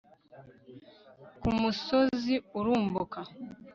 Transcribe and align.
ku 1.41 1.49
musozi 1.59 2.35
urumbuka 2.59 3.19